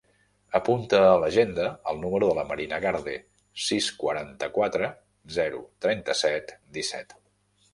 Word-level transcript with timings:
Apunta 0.59 1.01
a 1.09 1.17
l'agenda 1.23 1.65
el 1.91 1.99
número 2.05 2.29
de 2.31 2.33
la 2.39 2.45
Marina 2.53 2.79
Garde: 2.85 3.13
sis, 3.67 3.91
quaranta-quatre, 4.05 4.91
zero, 5.39 5.63
trenta-set, 5.87 6.57
disset. 6.81 7.19